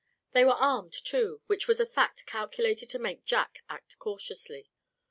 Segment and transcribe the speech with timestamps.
[0.31, 4.71] They were armed, too, which was a fact calculated to make Jack act cautiously.